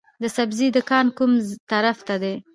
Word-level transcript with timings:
د 0.21 0.23
سبزۍ 0.35 0.67
دکان 0.77 1.05
کوم 1.17 1.31
طرف 1.71 1.97
ته 2.07 2.15
دی؟ 2.21 2.33